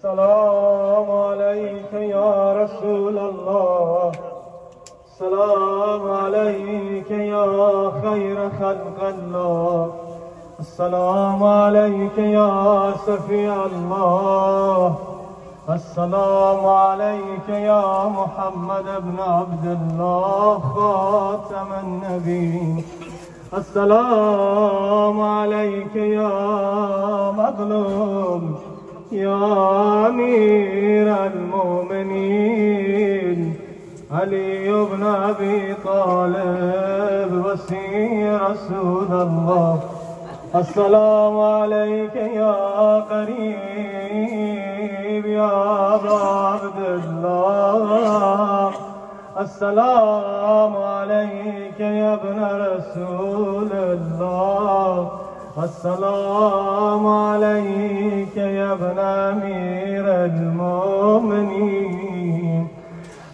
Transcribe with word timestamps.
السلام 0.00 1.10
عليك 1.10 1.92
يا 1.92 2.52
رسول 2.62 3.18
الله 3.18 4.12
السلام 5.06 6.10
عليك 6.10 7.10
يا 7.10 7.90
خير 8.02 8.50
خلق 8.60 8.98
الله 9.08 9.92
السلام 10.60 11.44
عليك 11.44 12.18
يا 12.18 12.92
سفي 13.06 13.52
الله 13.66 14.94
السلام 15.68 16.66
عليك 16.66 17.48
يا 17.48 18.04
محمد 18.04 18.88
بن 19.04 19.16
عبد 19.20 19.66
الله 19.66 20.58
خاتم 20.58 21.68
النبي 21.84 22.84
السلام 23.52 25.20
عليك 25.20 25.96
يا 25.96 26.32
مظلوم 27.30 28.59
يا 29.12 30.06
أمير 30.06 31.26
المؤمنين، 31.26 32.58
علي 34.12 34.72
بن 34.72 35.02
أبي 35.02 35.74
طالب 35.84 37.44
وسي 37.46 38.30
رسول 38.36 39.10
الله. 39.10 39.80
السلام 40.54 41.40
عليك 41.40 42.16
يا 42.16 43.00
قريب 43.10 43.56
يا 45.26 45.94
أبا 45.94 46.18
عبد 46.24 46.78
الله. 46.94 48.70
السلام 49.40 50.76
عليك 50.76 51.80
يا 51.80 52.14
ابن 52.14 52.38
رسول 52.66 53.72
الله. 53.72 54.59
السلام 55.58 57.06
عليك 57.06 58.36
يا 58.36 58.72
ابن 58.72 58.98
أمير 58.98 60.04
المؤمنين. 60.24 61.70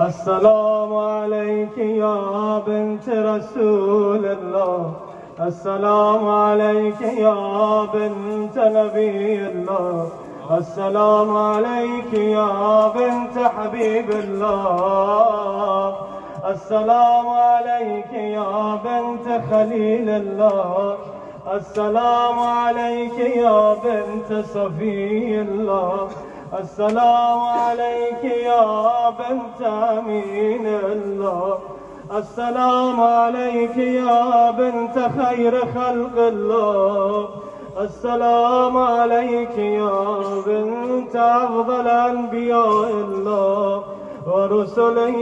السلام 0.00 0.96
عليك 0.96 1.78
يا 1.78 2.58
بنت 2.66 3.08
رسول 3.08 4.26
الله. 4.26 4.92
السلام 5.40 6.28
عليك 6.28 7.00
يا 7.00 7.84
بنت 7.94 8.58
نبي 8.58 9.46
الله. 9.46 10.08
السلام 10.50 11.36
عليك 11.36 12.14
يا 12.14 12.88
بنت 12.88 13.38
حبيب 13.38 14.10
الله. 14.10 15.94
السلام 16.50 17.28
عليك 17.28 18.12
يا 18.12 18.78
بنت 18.84 19.26
خليل 19.50 20.08
الله. 20.08 20.96
السلام 21.46 22.38
عليك 22.38 23.18
يا 23.18 23.74
بنت 23.74 24.44
صفي 24.44 25.40
الله. 25.40 26.08
السلام 26.60 27.40
عليك 27.40 28.24
يا 28.24 29.10
بنت 29.10 29.62
أمين 29.62 30.66
الله. 30.66 31.58
السلام 32.16 33.00
عليك 33.00 33.76
يا 33.76 34.50
بنت 34.50 35.10
خير 35.20 35.60
خلق 35.60 36.16
الله. 36.18 37.28
السلام 37.80 38.76
عليك 38.76 39.58
يا 39.58 40.00
بنت 40.46 41.16
أفضل 41.16 41.88
أنبياء 41.88 42.90
الله. 42.90 43.82
ورسله 44.26 45.16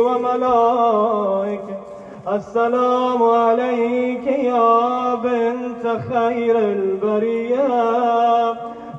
وملائكه 0.00 1.87
السلام 2.34 3.22
عليك 3.22 4.26
يا 4.26 5.14
بنت 5.14 6.00
خير 6.12 6.58
البرية. 6.58 8.52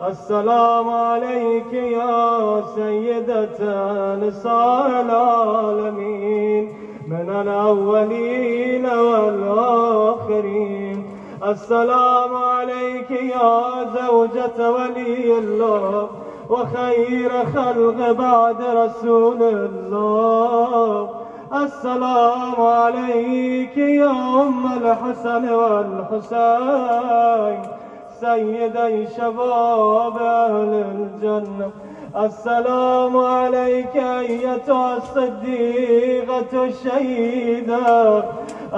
السلام 0.08 0.90
عليك 0.90 1.74
يا 1.74 2.62
سيدة 2.76 4.16
نساء 4.16 5.02
العالمين. 5.06 6.74
من 7.08 7.30
الأولين 7.30 8.86
والآخرين. 8.86 11.06
السلام 11.48 12.36
عليك 12.36 13.12
يا 13.12 13.64
زوجة 14.02 14.72
ولي 14.72 15.38
الله. 15.38 16.10
وخير 16.50 17.32
خلق 17.56 18.12
بعد 18.12 18.62
رسول 18.62 19.44
الله. 19.44 20.89
السلام 21.70 22.58
عليك 22.62 23.78
يا 23.78 24.12
أم 24.42 24.66
الحسن 24.78 25.44
والحسين، 25.62 27.00
سيدي 28.22 28.96
شباب 29.18 30.18
أهل 30.18 30.72
الجنة. 30.96 31.70
السلام 32.26 33.18
عليك 33.18 33.96
أيتها 33.96 34.98
الصديقة 34.98 36.54
الشهيدة. 36.54 38.24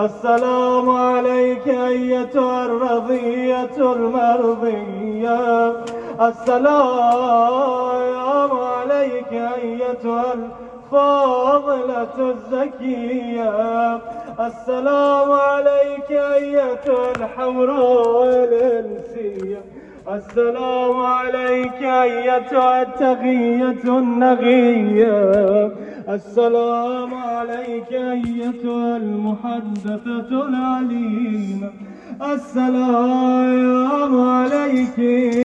السلام 0.05 0.89
عليك 0.89 1.67
أيتها 1.67 2.65
الرضية 2.65 3.77
المرضية. 3.79 5.39
السلام 6.29 7.71
عليك 8.51 9.31
أيتها 9.33 10.33
الفاضلة 10.91 12.31
الزكية. 12.31 13.99
السلام 14.47 15.31
عليك 15.31 16.11
أيتها 16.11 17.11
الحمراء 17.15 18.27
الإنسية 18.27 19.61
السلام 20.13 21.01
عليك 21.01 21.83
أيتها 21.83 22.81
التقية 22.81 23.97
النغية. 23.99 25.71
السلام 26.09 27.13
عليك 27.13 27.93
أيتها 27.93 28.97
المحدثة 28.97 30.29
العليمة. 30.31 31.71
السلام 32.33 34.29
عليك 34.29 35.40